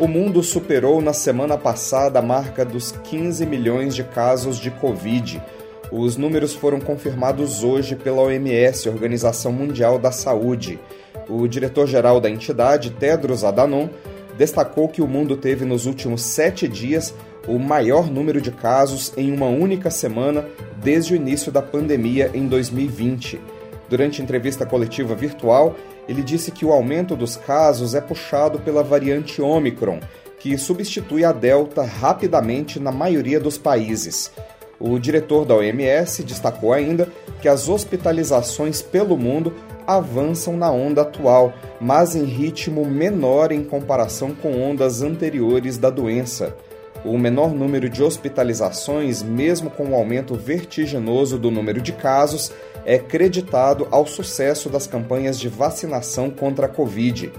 [0.00, 5.42] O mundo superou na semana passada a marca dos 15 milhões de casos de Covid.
[5.92, 10.80] Os números foram confirmados hoje pela OMS, Organização Mundial da Saúde.
[11.28, 13.90] O diretor-geral da entidade, Tedros Adhanom,
[14.38, 17.14] destacou que o mundo teve nos últimos sete dias
[17.46, 20.46] o maior número de casos em uma única semana
[20.82, 23.38] desde o início da pandemia em 2020.
[23.90, 25.76] Durante entrevista coletiva virtual,
[26.10, 30.00] ele disse que o aumento dos casos é puxado pela variante Omicron,
[30.40, 34.32] que substitui a Delta rapidamente na maioria dos países.
[34.80, 37.08] O diretor da OMS destacou ainda
[37.40, 39.54] que as hospitalizações pelo mundo
[39.86, 46.56] avançam na onda atual, mas em ritmo menor em comparação com ondas anteriores da doença.
[47.04, 52.52] O menor número de hospitalizações, mesmo com o aumento vertiginoso do número de casos,
[52.84, 57.32] é creditado ao sucesso das campanhas de vacinação contra a Covid.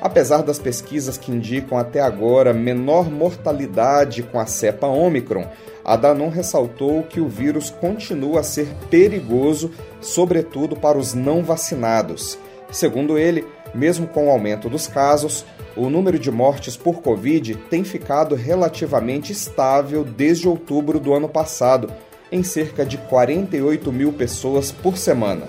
[0.00, 5.46] Apesar das pesquisas que indicam até agora menor mortalidade com a cepa Omicron,
[5.84, 12.38] a Danon ressaltou que o vírus continua a ser perigoso, sobretudo para os não vacinados.
[12.70, 15.44] Segundo ele, mesmo com o aumento dos casos,
[15.76, 21.92] o número de mortes por Covid tem ficado relativamente estável desde outubro do ano passado,
[22.30, 25.46] em cerca de 48 mil pessoas por semana.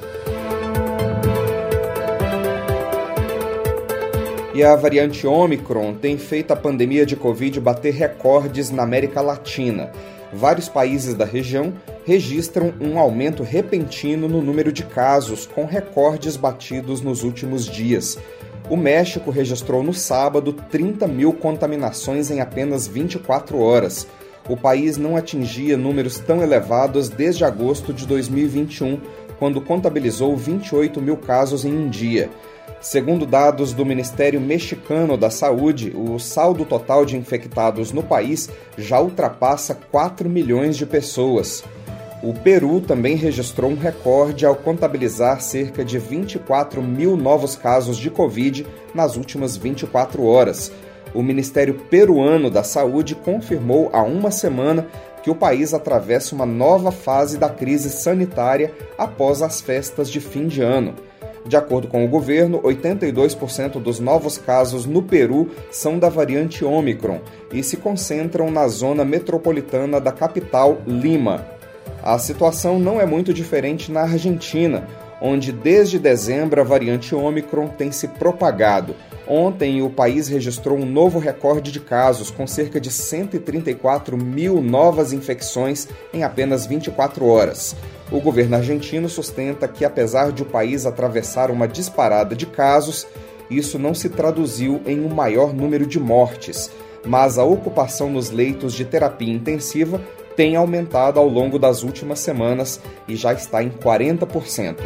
[4.53, 9.91] E a variante Omicron tem feito a pandemia de Covid bater recordes na América Latina.
[10.31, 11.73] Vários países da região
[12.05, 18.17] registram um aumento repentino no número de casos, com recordes batidos nos últimos dias.
[18.67, 24.07] O México registrou no sábado 30 mil contaminações em apenas 24 horas.
[24.49, 28.99] O país não atingia números tão elevados desde agosto de 2021,
[29.37, 32.29] quando contabilizou 28 mil casos em um dia.
[32.81, 38.99] Segundo dados do Ministério Mexicano da Saúde, o saldo total de infectados no país já
[38.99, 41.63] ultrapassa 4 milhões de pessoas.
[42.23, 48.09] O Peru também registrou um recorde ao contabilizar cerca de 24 mil novos casos de
[48.09, 50.71] Covid nas últimas 24 horas.
[51.13, 54.87] O Ministério Peruano da Saúde confirmou há uma semana
[55.21, 60.47] que o país atravessa uma nova fase da crise sanitária após as festas de fim
[60.47, 60.93] de ano.
[61.47, 67.19] De acordo com o governo, 82% dos novos casos no Peru são da variante Omicron
[67.51, 71.54] e se concentram na zona metropolitana da capital, Lima.
[72.05, 74.87] A situação não é muito diferente na Argentina,
[75.19, 78.95] onde desde dezembro a variante Omicron tem se propagado.
[79.27, 85.13] Ontem, o país registrou um novo recorde de casos, com cerca de 134 mil novas
[85.13, 87.75] infecções em apenas 24 horas.
[88.11, 93.07] O governo argentino sustenta que, apesar de o país atravessar uma disparada de casos,
[93.49, 96.69] isso não se traduziu em um maior número de mortes,
[97.03, 99.99] mas a ocupação nos leitos de terapia intensiva
[100.35, 104.77] tem aumentado ao longo das últimas semanas e já está em 40%.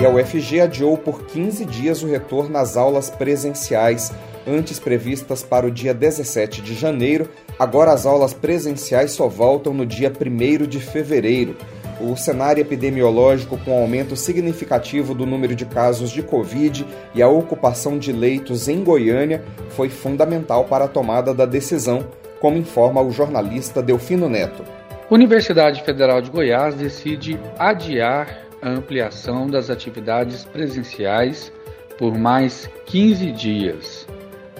[0.00, 4.12] E a UFG adiou por 15 dias o retorno às aulas presenciais,
[4.46, 7.28] antes previstas para o dia 17 de janeiro.
[7.58, 11.56] Agora as aulas presenciais só voltam no dia 1 de fevereiro
[12.00, 17.98] o cenário epidemiológico com aumento significativo do número de casos de Covid e a ocupação
[17.98, 22.06] de leitos em Goiânia foi fundamental para a tomada da decisão,
[22.40, 24.64] como informa o jornalista Delfino Neto.
[25.10, 31.52] Universidade Federal de Goiás decide adiar a ampliação das atividades presenciais
[31.98, 34.08] por mais 15 dias.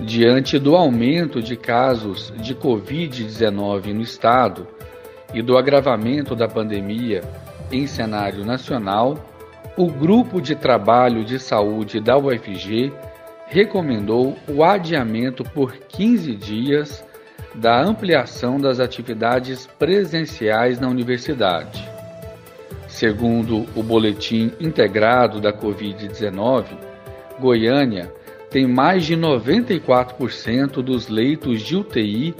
[0.00, 4.66] Diante do aumento de casos de Covid-19 no estado,
[5.34, 7.22] e do agravamento da pandemia
[7.70, 9.18] em cenário nacional,
[9.76, 12.92] o Grupo de Trabalho de Saúde da UFG
[13.48, 17.04] recomendou o adiamento por 15 dias
[17.54, 21.86] da ampliação das atividades presenciais na universidade.
[22.86, 26.64] Segundo o Boletim Integrado da Covid-19,
[27.40, 28.12] Goiânia
[28.50, 32.34] tem mais de 94% dos leitos de UTI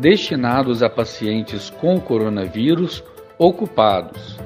[0.00, 3.04] destinados a pacientes com coronavírus
[3.38, 4.38] ocupados.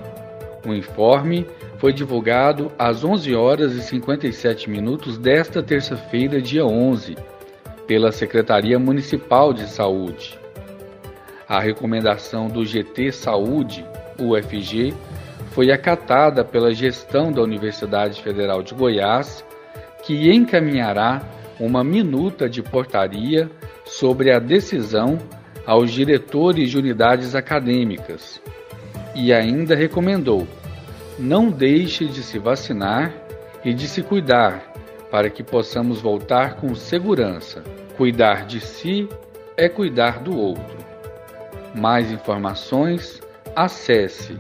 [0.67, 1.47] O informe
[1.79, 7.17] foi divulgado às 11 horas e 57 minutos desta terça-feira, dia 11,
[7.87, 10.37] pela Secretaria Municipal de Saúde.
[11.49, 13.87] A recomendação do GT Saúde,
[14.19, 14.93] UFG,
[15.53, 19.45] foi acatada pela gestão da Universidade Federal de Goiás,
[20.03, 21.23] que encaminhará
[21.61, 23.49] uma minuta de portaria
[23.85, 25.19] sobre a decisão
[25.67, 28.41] aos diretores de unidades acadêmicas
[29.15, 30.47] e ainda recomendou:
[31.19, 33.13] não deixe de se vacinar
[33.65, 34.73] e de se cuidar
[35.11, 37.63] para que possamos voltar com segurança.
[37.97, 39.09] Cuidar de si
[39.57, 40.77] é cuidar do outro.
[41.75, 43.23] Mais informações,
[43.55, 44.37] acesse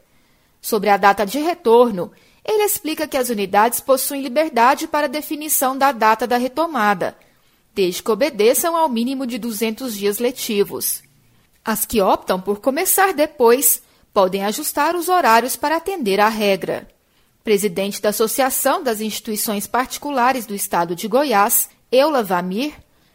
[0.65, 2.11] Sobre a data de retorno,
[2.43, 7.15] ele explica que as unidades possuem liberdade para definição da data da retomada,
[7.71, 11.03] desde que obedeçam ao mínimo de 200 dias letivos.
[11.63, 16.87] As que optam por começar depois podem ajustar os horários para atender à regra.
[17.43, 22.73] Presidente da Associação das Instituições Particulares do Estado de Goiás, Eula Vamir,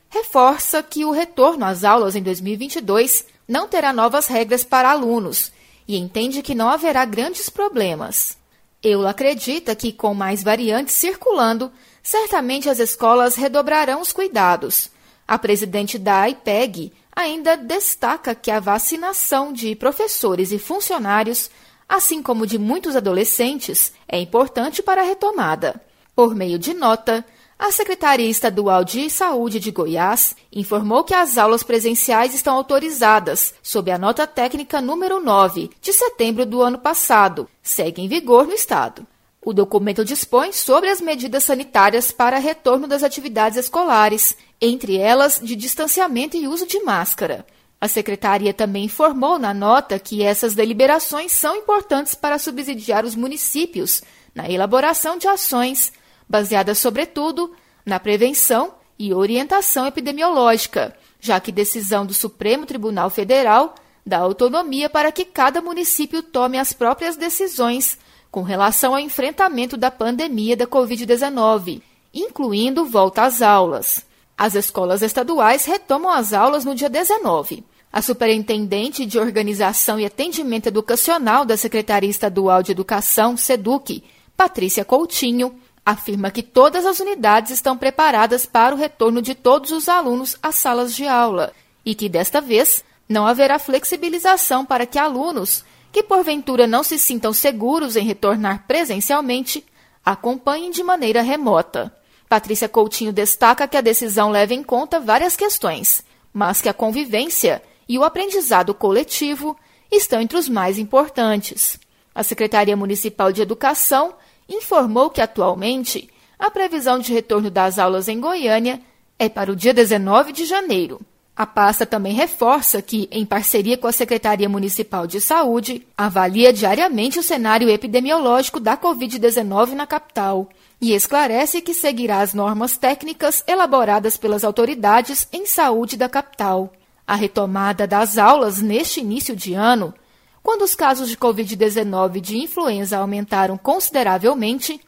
[0.09, 5.51] reforça que o retorno às aulas em 2022 não terá novas regras para alunos
[5.91, 8.39] e entende que não haverá grandes problemas.
[8.81, 14.89] Eula acredita que, com mais variantes circulando, certamente as escolas redobrarão os cuidados.
[15.27, 21.51] A presidente da IPEG ainda destaca que a vacinação de professores e funcionários,
[21.89, 25.83] assim como de muitos adolescentes, é importante para a retomada.
[26.15, 27.27] Por meio de nota,
[27.61, 33.91] a Secretaria Estadual de Saúde de Goiás informou que as aulas presenciais estão autorizadas, sob
[33.91, 39.07] a nota técnica número 9, de setembro do ano passado, segue em vigor no Estado.
[39.45, 45.55] O documento dispõe sobre as medidas sanitárias para retorno das atividades escolares, entre elas de
[45.55, 47.45] distanciamento e uso de máscara.
[47.79, 54.03] A secretaria também informou na nota que essas deliberações são importantes para subsidiar os municípios
[54.35, 55.93] na elaboração de ações
[56.31, 57.53] baseada sobretudo
[57.85, 63.75] na prevenção e orientação epidemiológica, já que decisão do Supremo Tribunal Federal
[64.07, 67.99] dá autonomia para que cada município tome as próprias decisões
[68.31, 71.83] com relação ao enfrentamento da pandemia da Covid-19,
[72.15, 74.07] incluindo volta às aulas.
[74.39, 77.65] As escolas estaduais retomam as aulas no dia 19.
[77.93, 84.05] A superintendente de Organização e Atendimento Educacional da Secretaria Estadual de Educação, SEDUC,
[84.37, 89.89] Patrícia Coutinho, afirma que todas as unidades estão preparadas para o retorno de todos os
[89.89, 91.53] alunos às salas de aula
[91.85, 97.33] e que, desta vez, não haverá flexibilização para que alunos que porventura não se sintam
[97.33, 99.65] seguros em retornar presencialmente
[100.05, 101.93] acompanhem de maneira remota.
[102.29, 107.61] Patrícia Coutinho destaca que a decisão leva em conta várias questões, mas que a convivência
[107.89, 109.57] e o aprendizado coletivo
[109.91, 111.79] estão entre os mais importantes.
[112.15, 114.15] A Secretaria Municipal de Educação
[114.51, 118.81] informou que atualmente a previsão de retorno das aulas em Goiânia
[119.19, 121.01] é para o dia 19 de janeiro.
[121.37, 127.19] A pasta também reforça que, em parceria com a Secretaria Municipal de Saúde, avalia diariamente
[127.19, 134.17] o cenário epidemiológico da Covid-19 na capital e esclarece que seguirá as normas técnicas elaboradas
[134.17, 136.73] pelas autoridades em saúde da capital.
[137.07, 139.95] A retomada das aulas neste início de ano,
[140.43, 144.81] quando os casos de Covid-19 e de influenza aumentaram consideravelmente,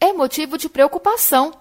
[0.00, 1.52] é motivo de preocupação,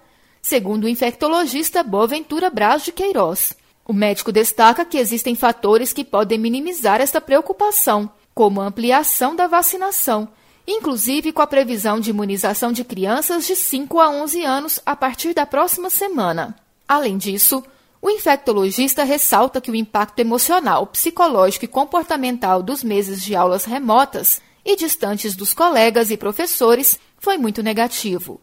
[0.42, 3.58] segundo o infectologista Boaventura Braz de Queiroz.
[3.86, 9.48] O médico destaca que existem fatores que podem minimizar esta preocupação, como a ampliação da
[9.48, 10.30] vacinação,
[10.68, 15.34] inclusive com a previsão de imunização de crianças de 5 a 11 anos a partir
[15.34, 16.56] da próxima semana.
[16.88, 17.64] Além disso,
[18.02, 24.42] o infectologista ressalta que o impacto emocional, psicológico e comportamental dos meses de aulas remotas
[24.64, 28.40] e distantes dos colegas e professores foi muito negativo.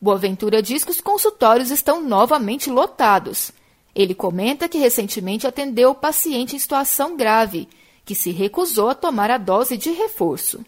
[0.00, 3.52] Boaventura diz que os consultórios estão novamente lotados.
[3.94, 7.68] Ele comenta que recentemente atendeu paciente em situação grave,
[8.04, 10.64] que se recusou a tomar a dose de reforço.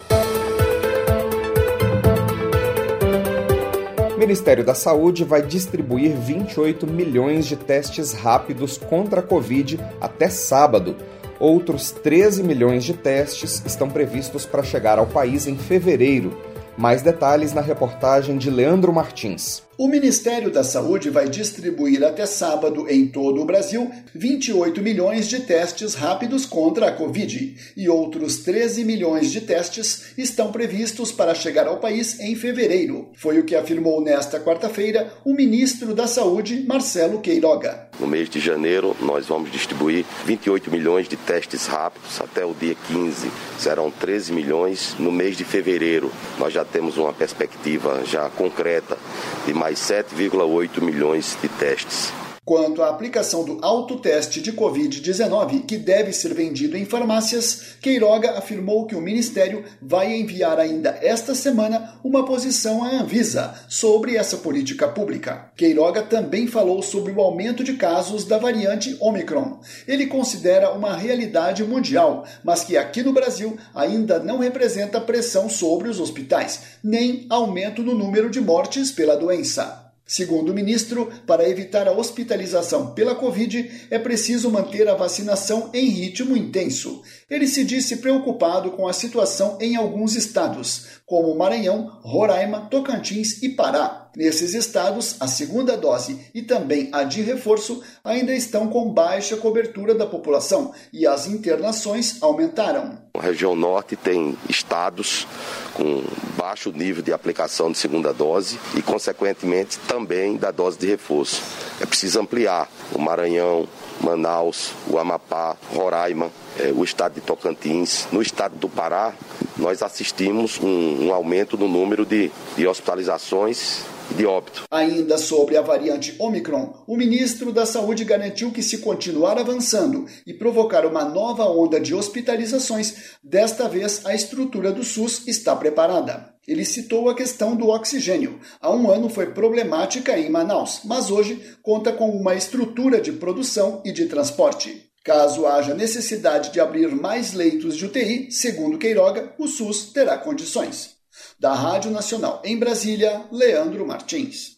[4.22, 10.94] Ministério da Saúde vai distribuir 28 milhões de testes rápidos contra a Covid até sábado.
[11.40, 16.38] Outros 13 milhões de testes estão previstos para chegar ao país em fevereiro.
[16.78, 19.64] Mais detalhes na reportagem de Leandro Martins.
[19.82, 25.40] O Ministério da Saúde vai distribuir até sábado em todo o Brasil 28 milhões de
[25.40, 31.66] testes rápidos contra a Covid e outros 13 milhões de testes estão previstos para chegar
[31.66, 33.10] ao país em fevereiro.
[33.16, 37.88] Foi o que afirmou nesta quarta-feira o ministro da Saúde, Marcelo Queiroga.
[37.98, 42.76] No mês de janeiro, nós vamos distribuir 28 milhões de testes rápidos até o dia
[42.86, 43.30] 15.
[43.58, 44.94] Serão 13 milhões.
[44.98, 48.96] No mês de fevereiro, nós já temos uma perspectiva já concreta
[49.44, 52.12] de mais 7,8 milhões de testes.
[52.44, 58.84] Quanto à aplicação do autoteste de Covid-19, que deve ser vendido em farmácias, Queiroga afirmou
[58.84, 64.88] que o Ministério vai enviar ainda esta semana uma posição à Anvisa sobre essa política
[64.88, 65.52] pública.
[65.56, 69.60] Queiroga também falou sobre o aumento de casos da variante Omicron.
[69.86, 75.88] Ele considera uma realidade mundial, mas que aqui no Brasil ainda não representa pressão sobre
[75.88, 79.81] os hospitais, nem aumento no número de mortes pela doença.
[80.06, 85.88] Segundo o ministro, para evitar a hospitalização pela Covid, é preciso manter a vacinação em
[85.88, 87.02] ritmo intenso.
[87.30, 93.50] Ele se disse preocupado com a situação em alguns estados, como Maranhão, Roraima, Tocantins e
[93.50, 94.01] Pará.
[94.14, 99.94] Nesses estados, a segunda dose e também a de reforço ainda estão com baixa cobertura
[99.94, 102.98] da população e as internações aumentaram.
[103.14, 105.26] A região norte tem estados
[105.72, 106.04] com
[106.36, 111.42] baixo nível de aplicação de segunda dose e, consequentemente, também da dose de reforço.
[111.80, 113.66] É preciso ampliar o Maranhão,
[114.00, 118.06] Manaus, o Amapá, Roraima, é, o estado de Tocantins.
[118.12, 119.14] No estado do Pará,
[119.56, 122.30] nós assistimos um, um aumento no número de
[122.66, 124.64] hospitalizações de óbito.
[124.70, 130.34] Ainda sobre a variante Omicron, o ministro da Saúde garantiu que se continuar avançando e
[130.34, 136.32] provocar uma nova onda de hospitalizações, desta vez a estrutura do SUS está preparada.
[136.46, 138.40] Ele citou a questão do oxigênio.
[138.60, 143.80] Há um ano foi problemática em Manaus, mas hoje conta com uma estrutura de produção
[143.84, 144.90] e de transporte.
[145.04, 150.91] Caso haja necessidade de abrir mais leitos de UTI, segundo Queiroga, o SUS terá condições.
[151.38, 154.56] Da Rádio Nacional em Brasília, Leandro Martins.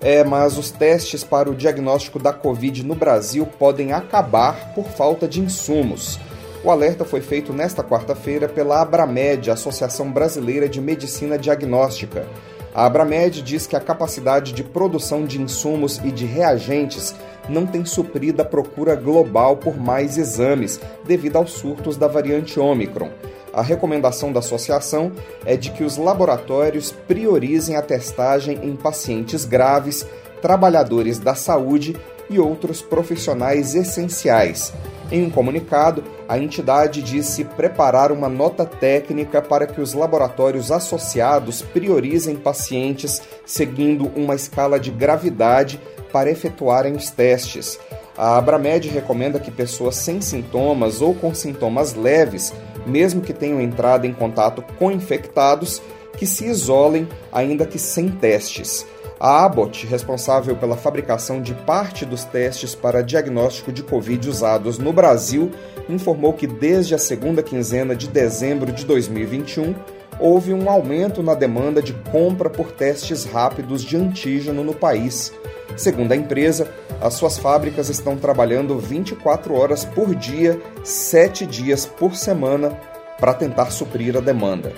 [0.00, 5.26] É, mas os testes para o diagnóstico da Covid no Brasil podem acabar por falta
[5.26, 6.18] de insumos.
[6.62, 12.26] O alerta foi feito nesta quarta-feira pela Abramed, Associação Brasileira de Medicina Diagnóstica.
[12.74, 17.14] A Abramed diz que a capacidade de produção de insumos e de reagentes
[17.48, 23.10] não tem suprido a procura global por mais exames, devido aos surtos da variante Omicron.
[23.52, 25.12] A recomendação da associação
[25.46, 30.06] é de que os laboratórios priorizem a testagem em pacientes graves,
[30.42, 31.96] trabalhadores da saúde
[32.28, 34.72] e outros profissionais essenciais.
[35.14, 41.62] Em um comunicado, a entidade disse preparar uma nota técnica para que os laboratórios associados
[41.62, 45.80] priorizem pacientes seguindo uma escala de gravidade
[46.12, 47.78] para efetuarem os testes.
[48.18, 52.52] A Abramed recomenda que pessoas sem sintomas ou com sintomas leves,
[52.84, 55.80] mesmo que tenham entrado em contato com infectados,
[56.18, 58.84] que se isolem, ainda que sem testes.
[59.18, 64.92] A Abbott, responsável pela fabricação de parte dos testes para diagnóstico de Covid usados no
[64.92, 65.50] Brasil,
[65.88, 69.74] informou que desde a segunda quinzena de dezembro de 2021
[70.18, 75.32] houve um aumento na demanda de compra por testes rápidos de antígeno no país.
[75.76, 76.68] Segundo a empresa,
[77.00, 82.70] as suas fábricas estão trabalhando 24 horas por dia, 7 dias por semana,
[83.18, 84.72] para tentar suprir a demanda.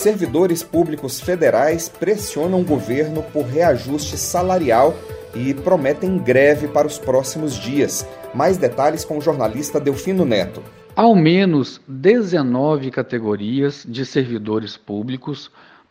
[0.00, 4.94] Servidores públicos federais pressionam o governo por reajuste salarial
[5.34, 8.08] e prometem greve para os próximos dias.
[8.34, 10.62] Mais detalhes com o jornalista Delfino Neto.
[10.96, 15.50] Ao menos 19 categorias de servidores públicos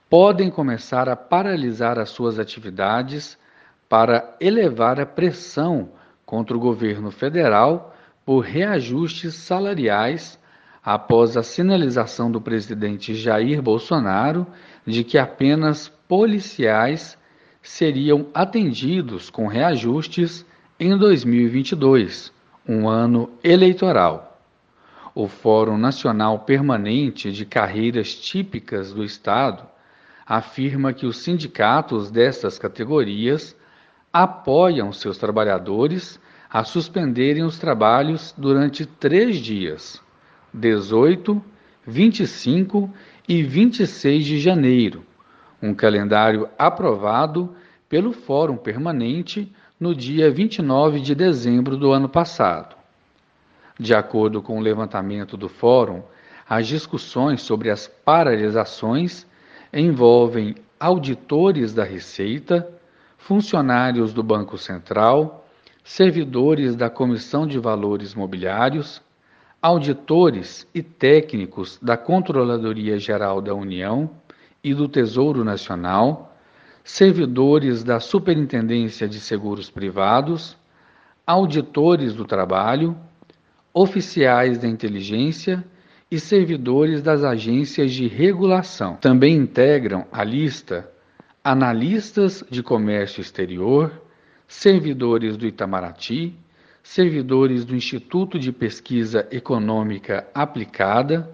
[0.10, 3.38] podem começar a paralisar as suas atividades
[3.88, 5.90] para elevar a pressão
[6.26, 10.39] contra o governo federal por reajustes salariais
[10.84, 14.48] após a sinalização do presidente Jair Bolsonaro
[14.86, 17.18] de que apenas policiais
[17.62, 20.46] seriam atendidos com reajustes
[20.80, 22.32] em 2022,
[22.68, 24.40] um ano eleitoral.
[25.14, 29.64] O Fórum Nacional Permanente de Carreiras Típicas do Estado
[30.26, 33.56] afirma que os sindicatos destas categorias
[34.14, 36.20] apoiam seus trabalhadores
[36.50, 40.02] a suspenderem os trabalhos durante três dias
[40.54, 41.42] 18,
[41.86, 42.90] 25
[43.28, 45.06] e 26 de janeiro,
[45.62, 47.56] um calendário aprovado
[47.88, 52.76] pelo Fórum Permanente no dia 29 de dezembro do ano passado.
[53.80, 56.04] De acordo com o levantamento do Fórum,
[56.48, 59.26] as discussões sobre as paralisações
[59.72, 62.68] envolvem auditores da Receita,
[63.18, 65.48] funcionários do Banco Central,
[65.84, 69.02] servidores da Comissão de Valores Mobiliários,
[69.62, 74.10] auditores e técnicos da Controladoria Geral da União
[74.64, 76.38] e do Tesouro Nacional,
[76.84, 80.58] servidores da Superintendência de Seguros Privados,
[81.28, 82.96] auditores do trabalho,
[83.74, 85.64] oficiais da inteligência
[86.10, 88.96] e servidores das agências de regulação.
[88.96, 90.90] Também integram a lista
[91.44, 94.02] analistas de comércio exterior,
[94.48, 96.36] servidores do Itamaraty,
[96.90, 101.30] servidores do Instituto de Pesquisa Econômica Aplicada,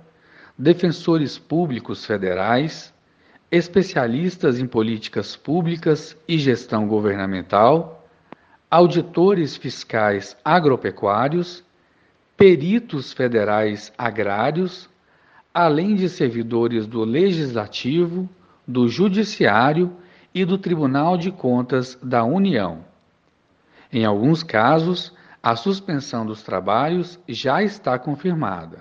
[0.58, 2.94] defensores públicos federais,
[3.50, 8.06] especialistas em políticas públicas e gestão governamental,
[8.70, 11.64] auditores fiscais agropecuários,
[12.36, 14.90] peritos federais agrários,
[15.54, 18.28] além de servidores do Legislativo,
[18.68, 19.96] do Judiciário
[20.34, 22.84] e do Tribunal de Contas da União.
[23.90, 25.15] Em alguns casos,
[25.46, 28.80] a suspensão dos trabalhos já está confirmada.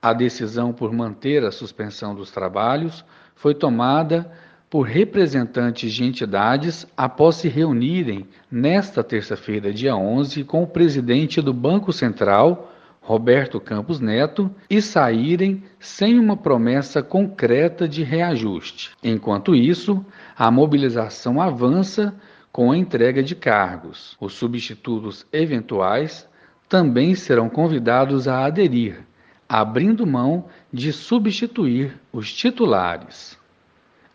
[0.00, 4.32] A decisão por manter a suspensão dos trabalhos foi tomada
[4.70, 11.52] por representantes de entidades após se reunirem nesta terça-feira, dia 11, com o presidente do
[11.52, 18.92] Banco Central, Roberto Campos Neto, e saírem sem uma promessa concreta de reajuste.
[19.04, 20.02] Enquanto isso,
[20.34, 22.14] a mobilização avança
[22.52, 24.16] com a entrega de cargos.
[24.20, 26.28] Os substitutos eventuais
[26.68, 29.00] também serão convidados a aderir,
[29.48, 33.38] abrindo mão de substituir os titulares.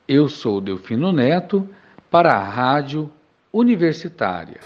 [0.08, 1.68] Eu sou Delfino Neto
[2.10, 3.12] para a Rádio
[3.52, 4.60] Universitária.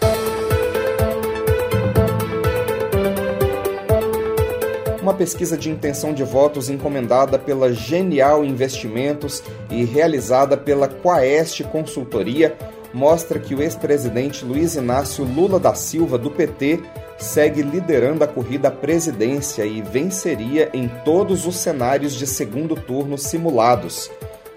[5.00, 12.56] Uma pesquisa de intenção de votos encomendada pela Genial Investimentos e realizada pela Quaest Consultoria
[12.92, 16.80] mostra que o ex-presidente Luiz Inácio Lula da Silva, do PT,
[17.18, 23.18] segue liderando a corrida à presidência e venceria em todos os cenários de segundo turno
[23.18, 24.10] simulados.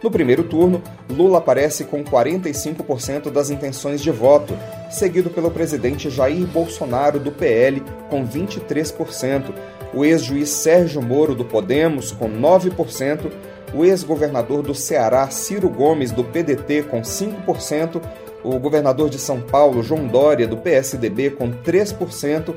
[0.03, 4.53] No primeiro turno, Lula aparece com 45% das intenções de voto,
[4.91, 9.53] seguido pelo presidente Jair Bolsonaro, do PL, com 23%,
[9.93, 13.31] o ex-juiz Sérgio Moro, do Podemos, com 9%,
[13.73, 18.01] o ex-governador do Ceará, Ciro Gomes, do PDT, com 5%,
[18.43, 22.53] o governador de São Paulo, João Dória, do PSDB, com 3%,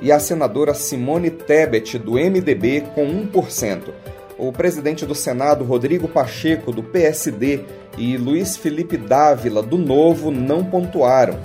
[0.00, 3.90] e a senadora Simone Tebet, do MDB, com 1%.
[4.38, 7.64] O presidente do Senado, Rodrigo Pacheco, do PSD,
[7.96, 11.38] e Luiz Felipe Dávila, do Novo, não pontuaram.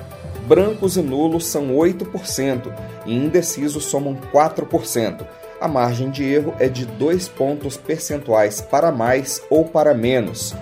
[0.47, 2.71] Brancos e nulos são 8%
[3.05, 5.25] e indecisos somam 4%.
[5.59, 10.53] A margem de erro é de 2 pontos percentuais para mais ou para menos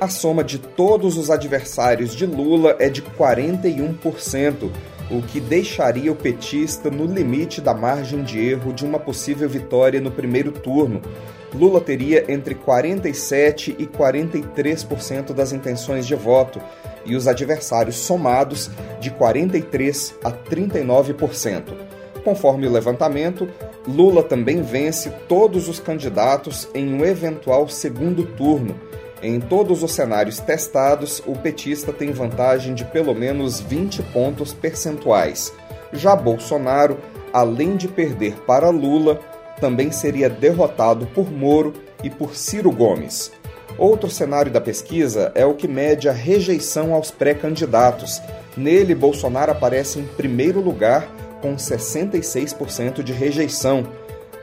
[0.00, 4.70] a soma de todos os adversários de Lula é de 41%,
[5.10, 10.00] o que deixaria o petista no limite da margem de erro de uma possível vitória
[10.00, 11.00] no primeiro turno.
[11.54, 16.60] Lula teria entre 47% e 43% das intenções de voto,
[17.06, 21.62] e os adversários somados de 43% a 39%.
[22.24, 23.46] Conforme o levantamento,
[23.86, 28.74] Lula também vence todos os candidatos em um eventual segundo turno
[29.26, 35.52] em todos os cenários testados, o petista tem vantagem de pelo menos 20 pontos percentuais.
[35.92, 36.98] Já Bolsonaro,
[37.32, 39.20] além de perder para Lula,
[39.60, 43.32] também seria derrotado por Moro e por Ciro Gomes.
[43.78, 48.20] Outro cenário da pesquisa é o que mede a rejeição aos pré-candidatos.
[48.56, 51.08] Nele, Bolsonaro aparece em primeiro lugar,
[51.40, 53.84] com 66% de rejeição.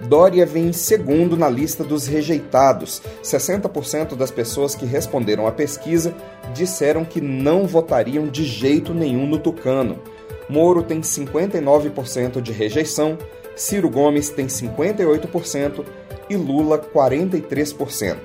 [0.08, 3.02] Dória vem em segundo na lista dos rejeitados.
[3.24, 6.14] 60% das pessoas que responderam à pesquisa
[6.54, 10.00] disseram que não votariam de jeito nenhum no Tucano.
[10.50, 13.18] Moro tem 59% de rejeição,
[13.56, 15.86] Ciro Gomes tem 58%
[16.30, 18.18] e Lula 43%.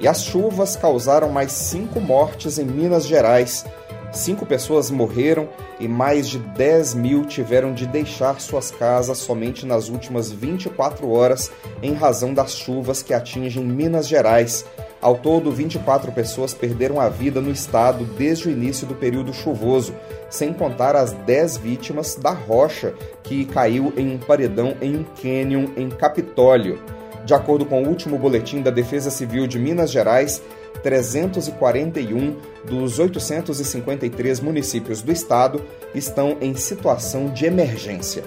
[0.00, 3.64] E as chuvas causaram mais cinco mortes em Minas Gerais.
[4.12, 9.88] Cinco pessoas morreram e mais de 10 mil tiveram de deixar suas casas somente nas
[9.88, 14.64] últimas 24 horas em razão das chuvas que atingem Minas Gerais.
[15.00, 19.94] Ao todo, 24 pessoas perderam a vida no estado desde o início do período chuvoso,
[20.28, 25.66] sem contar as 10 vítimas da rocha que caiu em um paredão em um cânion
[25.76, 26.80] em Capitólio.
[27.24, 30.42] De acordo com o último boletim da Defesa Civil de Minas Gerais,
[30.82, 35.62] 341 dos 853 municípios do estado
[35.94, 38.22] estão em situação de emergência.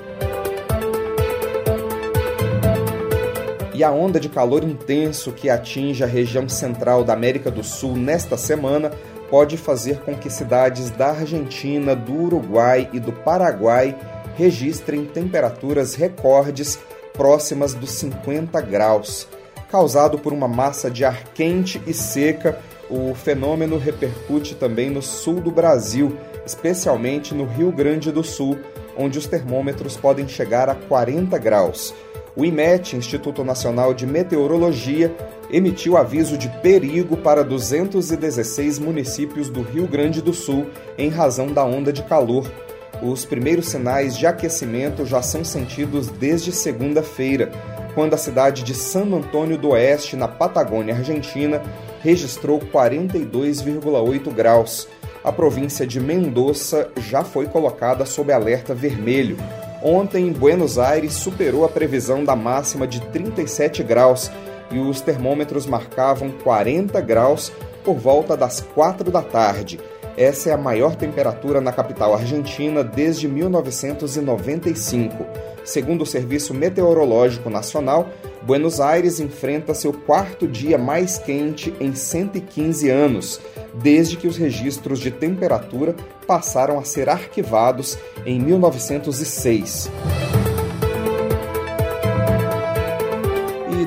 [3.74, 7.96] E a onda de calor intenso que atinge a região central da América do Sul
[7.96, 8.92] nesta semana
[9.30, 13.98] pode fazer com que cidades da Argentina, do Uruguai e do Paraguai
[14.36, 16.78] registrem temperaturas recordes
[17.14, 19.28] próximas dos 50 graus.
[19.72, 25.40] Causado por uma massa de ar quente e seca, o fenômeno repercute também no sul
[25.40, 28.60] do Brasil, especialmente no Rio Grande do Sul,
[28.98, 31.96] onde os termômetros podem chegar a 40 graus.
[32.36, 35.16] O IMET, Instituto Nacional de Meteorologia,
[35.50, 41.64] emitiu aviso de perigo para 216 municípios do Rio Grande do Sul em razão da
[41.64, 42.52] onda de calor.
[43.02, 47.52] Os primeiros sinais de aquecimento já são sentidos desde segunda-feira
[47.94, 51.62] quando a cidade de San Antônio do Oeste, na Patagônia Argentina,
[52.02, 54.88] registrou 42,8 graus.
[55.24, 59.38] A província de Mendoza já foi colocada sob alerta vermelho.
[59.84, 64.32] Ontem, em Buenos Aires, superou a previsão da máxima de 37 graus
[64.72, 67.52] e os termômetros marcavam 40 graus
[67.84, 69.80] por volta das 4 da tarde.
[70.18, 75.26] Essa é a maior temperatura na capital argentina desde 1995.
[75.64, 78.10] Segundo o Serviço Meteorológico Nacional,
[78.42, 83.40] Buenos Aires enfrenta seu quarto dia mais quente em 115 anos,
[83.76, 85.96] desde que os registros de temperatura
[86.26, 89.92] passaram a ser arquivados em 1906.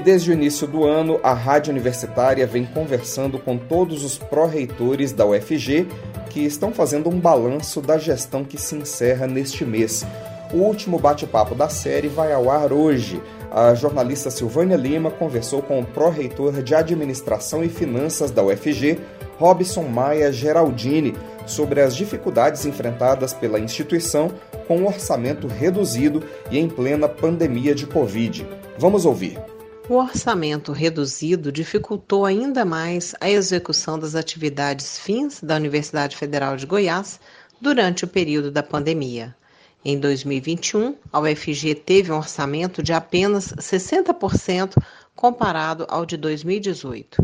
[0.05, 5.25] Desde o início do ano, a Rádio Universitária vem conversando com todos os pró-reitores da
[5.25, 5.87] UFG
[6.29, 10.07] que estão fazendo um balanço da gestão que se encerra neste mês.
[10.53, 13.21] O último bate-papo da série vai ao ar hoje.
[13.51, 19.01] A jornalista Silvânia Lima conversou com o pró-reitor de Administração e Finanças da UFG,
[19.39, 21.15] Robson Maia Geraldini,
[21.47, 24.31] sobre as dificuldades enfrentadas pela instituição
[24.69, 28.47] com um orçamento reduzido e em plena pandemia de Covid.
[28.79, 29.54] Vamos ouvir.
[29.87, 36.65] O orçamento reduzido dificultou ainda mais a execução das atividades fins da Universidade Federal de
[36.65, 37.21] Goiás
[37.61, 39.37] durante o período da pandemia.
[39.85, 44.83] Em 2021, a UFG teve um orçamento de apenas 60%
[45.15, 47.23] comparado ao de 2018.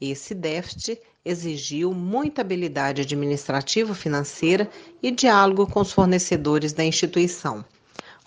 [0.00, 4.70] Esse déficit exigiu muita habilidade administrativo-financeira
[5.02, 7.64] e diálogo com os fornecedores da instituição.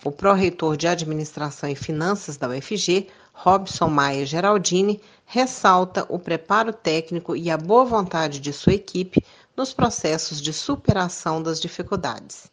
[0.04, 3.08] O pró-reitor de Administração e Finanças da UFG,
[3.42, 9.24] Robson Maia Geraldini, ressalta o preparo técnico e a boa vontade de sua equipe
[9.56, 12.50] nos processos de superação das dificuldades.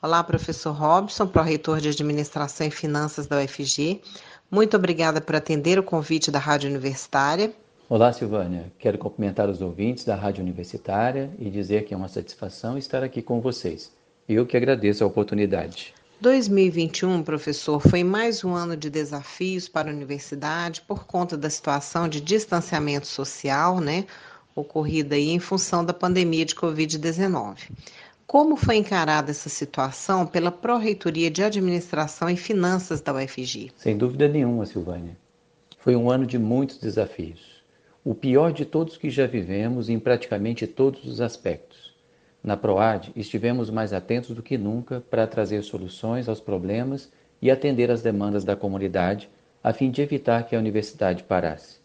[0.00, 4.00] Olá, professor Robson, pró-reitor de Administração e Finanças da UFG.
[4.48, 7.52] Muito obrigada por atender o convite da Rádio Universitária.
[7.88, 8.72] Olá, Silvânia.
[8.78, 13.20] Quero cumprimentar os ouvintes da Rádio Universitária e dizer que é uma satisfação estar aqui
[13.20, 13.90] com vocês.
[14.28, 15.92] Eu que agradeço a oportunidade.
[16.20, 22.06] 2021, professor, foi mais um ano de desafios para a universidade por conta da situação
[22.06, 24.04] de distanciamento social, né,
[24.54, 27.70] ocorrida aí em função da pandemia de Covid-19.
[28.26, 33.72] Como foi encarada essa situação pela Pró-Reitoria de Administração e Finanças da UFG?
[33.74, 35.16] Sem dúvida nenhuma, Silvânia.
[35.78, 37.64] Foi um ano de muitos desafios.
[38.04, 41.89] O pior de todos que já vivemos em praticamente todos os aspectos
[42.42, 47.90] na PROAD, estivemos mais atentos do que nunca para trazer soluções aos problemas e atender
[47.90, 49.28] às demandas da comunidade,
[49.62, 51.78] a fim de evitar que a universidade parasse.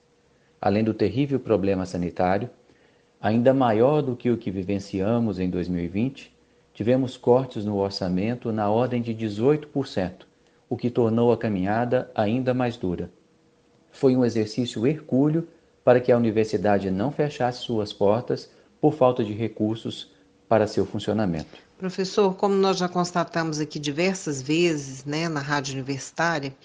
[0.62, 2.50] Além do terrível problema sanitário,
[3.20, 6.34] ainda maior do que o que vivenciamos em 2020,
[6.74, 10.26] tivemos cortes no orçamento na ordem de 18%,
[10.70, 13.10] o que tornou a caminhada ainda mais dura.
[13.91, 15.48] Foi um exercício hercúleo
[15.84, 20.14] para que a universidade não fechasse suas portas por falta de recursos
[20.47, 21.58] para seu funcionamento.
[21.77, 26.55] Professor, como nós já constatamos aqui diversas vezes né, na rádio universitária,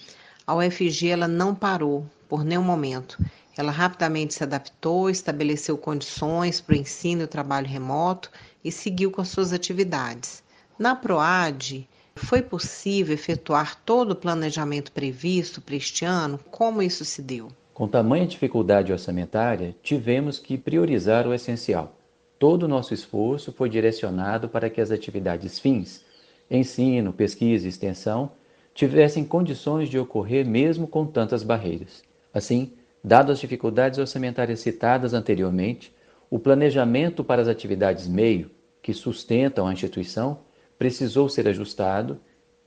[0.46, 3.18] a UFG ela não parou por nenhum momento.
[3.56, 8.30] Ela rapidamente se adaptou, estabeleceu condições para o ensino e o trabalho remoto
[8.64, 10.42] e seguiu com as suas atividades.
[10.78, 16.38] Na PROAD, foi possível efetuar todo o planejamento previsto para este ano?
[16.50, 17.48] Como isso se deu?
[17.74, 21.96] Com tamanha dificuldade orçamentária, tivemos que priorizar o essencial.
[22.40, 26.04] Todo o nosso esforço foi direcionado para que as atividades fins,
[26.50, 28.32] ensino, pesquisa e extensão,
[28.74, 32.02] tivessem condições de ocorrer mesmo com tantas barreiras.
[32.34, 32.72] Assim,
[33.02, 35.94] Dado as dificuldades orçamentárias citadas anteriormente,
[36.28, 38.50] o planejamento para as atividades meio,
[38.82, 40.40] que sustentam a instituição,
[40.78, 42.20] precisou ser ajustado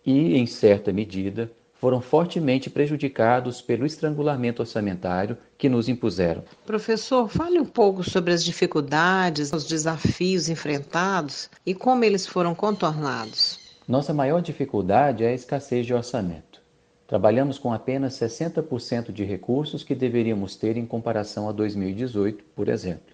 [0.03, 1.51] e, em certa medida,
[1.83, 6.41] foram fortemente prejudicados pelo estrangulamento orçamentário que nos impuseram.
[6.65, 13.59] Professor, fale um pouco sobre as dificuldades, os desafios enfrentados e como eles foram contornados.
[13.85, 16.61] Nossa maior dificuldade é a escassez de orçamento.
[17.05, 23.13] Trabalhamos com apenas 60% de recursos que deveríamos ter em comparação a 2018, por exemplo.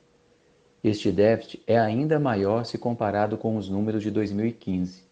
[0.84, 5.09] Este déficit é ainda maior se comparado com os números de 2015.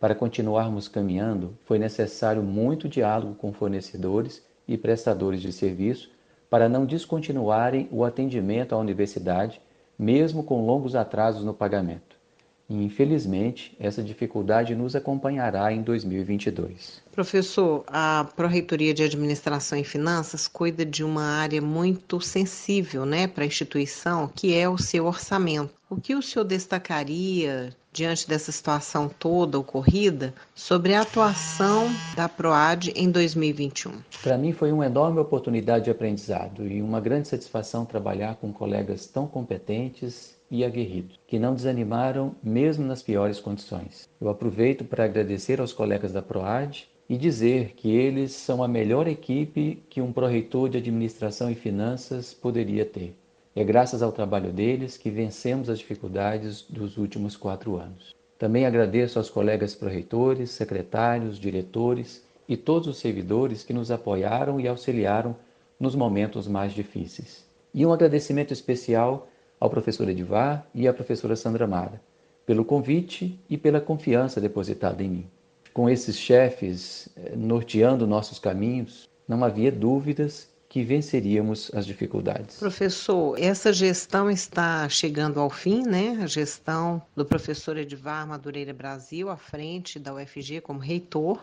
[0.00, 6.10] Para continuarmos caminhando, foi necessário muito diálogo com fornecedores e prestadores de serviço
[6.48, 9.60] para não descontinuarem o atendimento à universidade,
[9.98, 12.16] mesmo com longos atrasos no pagamento.
[12.70, 17.02] E, infelizmente, essa dificuldade nos acompanhará em 2022.
[17.10, 23.42] Professor, a Pró-Reitoria de Administração e Finanças cuida de uma área muito sensível né, para
[23.42, 25.74] a instituição, que é o seu orçamento.
[25.90, 32.92] O que o senhor destacaria diante dessa situação toda ocorrida sobre a atuação da PROAD
[32.94, 33.90] em 2021?
[34.22, 39.08] Para mim foi uma enorme oportunidade de aprendizado e uma grande satisfação trabalhar com colegas
[39.08, 44.08] tão competentes e aguerridos, que não desanimaram mesmo nas piores condições.
[44.20, 49.08] Eu aproveito para agradecer aos colegas da PROAD e dizer que eles são a melhor
[49.08, 53.16] equipe que um pró-reitor de administração e finanças poderia ter.
[53.54, 58.14] É graças ao trabalho deles que vencemos as dificuldades dos últimos quatro anos.
[58.38, 64.66] Também agradeço aos colegas pró-reitores, secretários, diretores e todos os servidores que nos apoiaram e
[64.66, 65.36] auxiliaram
[65.78, 67.44] nos momentos mais difíceis.
[67.74, 69.28] E um agradecimento especial
[69.60, 72.00] ao professor Edivar e à professora Sandra Mara,
[72.46, 75.30] pelo convite e pela confiança depositada em mim.
[75.74, 82.58] Com esses chefes eh, norteando nossos caminhos, não havia dúvidas que venceríamos as dificuldades.
[82.58, 86.18] Professor, essa gestão está chegando ao fim, né?
[86.22, 91.42] A gestão do professor Edivar Madureira Brasil à frente da UFG como reitor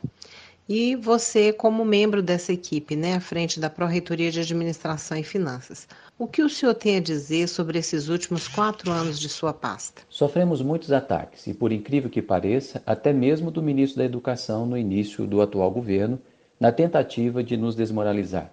[0.69, 5.88] e você como membro dessa equipe, né, à frente da Pró-Reitoria de Administração e Finanças.
[6.19, 10.01] O que o senhor tem a dizer sobre esses últimos quatro anos de sua pasta?
[10.10, 14.77] Sofremos muitos ataques e, por incrível que pareça, até mesmo do ministro da Educação no
[14.77, 16.19] início do atual governo,
[16.60, 18.51] na tentativa de nos desmoralizar.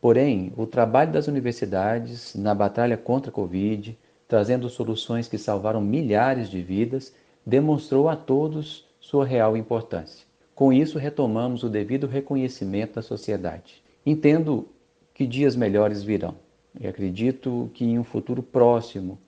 [0.00, 3.96] Porém, o trabalho das universidades na batalha contra a Covid,
[4.28, 7.14] trazendo soluções que salvaram milhares de vidas,
[7.46, 10.26] demonstrou a todos sua real importância.
[10.54, 13.82] Com isso, retomamos o devido reconhecimento da sociedade.
[14.06, 14.68] Entendo
[15.12, 16.36] que dias melhores virão
[16.78, 19.18] e acredito que em um futuro próximo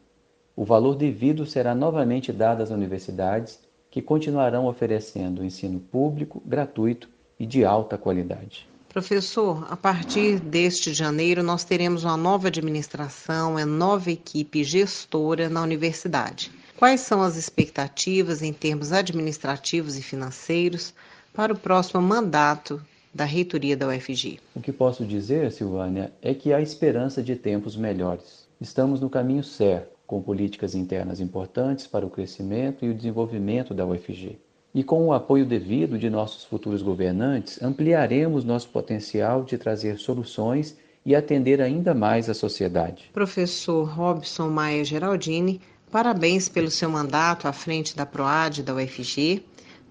[0.54, 3.60] o valor devido será novamente dado às universidades
[3.90, 7.08] que continuarão oferecendo ensino público, gratuito
[7.38, 8.68] e de alta qualidade.
[8.88, 15.62] Professor, a partir deste janeiro nós teremos uma nova administração, uma nova equipe gestora na
[15.62, 16.50] universidade.
[16.76, 20.94] Quais são as expectativas em termos administrativos e financeiros
[21.36, 22.80] para o próximo mandato
[23.14, 24.40] da reitoria da UFG?
[24.54, 28.48] O que posso dizer, Silvânia, é que há esperança de tempos melhores.
[28.58, 33.84] Estamos no caminho certo, com políticas internas importantes para o crescimento e o desenvolvimento da
[33.84, 34.38] UFG.
[34.74, 40.74] E com o apoio devido de nossos futuros governantes, ampliaremos nosso potencial de trazer soluções
[41.04, 43.10] e atender ainda mais a sociedade.
[43.12, 49.44] Professor Robson Maia Geraldini, parabéns pelo seu mandato à frente da PROAD da UFG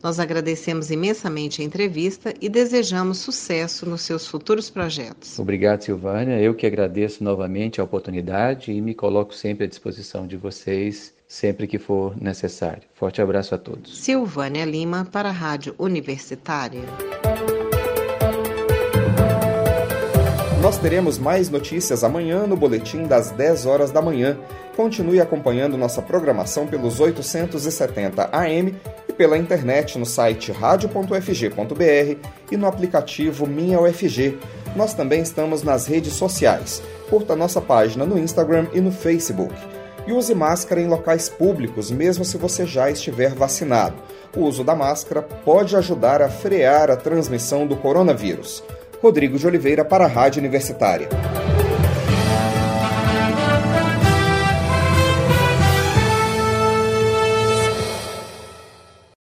[0.04, 5.40] nós agradecemos imensamente a entrevista e desejamos sucesso nos seus futuros projetos.
[5.40, 6.40] Obrigado, Silvânia.
[6.40, 11.68] Eu que agradeço novamente a oportunidade e me coloco sempre à disposição de vocês sempre
[11.68, 12.84] que for necessário.
[12.94, 13.98] Forte abraço a todos.
[13.98, 16.82] Silvânia Lima para a Rádio Universitária.
[20.62, 24.38] Nós teremos mais notícias amanhã no boletim das 10 horas da manhã.
[24.76, 28.76] Continue acompanhando nossa programação pelos 870 AM
[29.18, 34.38] pela internet no site radio.fg.br e no aplicativo Minha UFG.
[34.76, 36.82] Nós também estamos nas redes sociais.
[37.10, 39.56] Curta nossa página no Instagram e no Facebook.
[40.08, 43.96] E use máscara em locais públicos, mesmo se você já estiver vacinado.
[44.36, 48.64] O uso da máscara pode ajudar a frear a transmissão do coronavírus.
[49.02, 51.10] Rodrigo de Oliveira para a Rádio Universitária.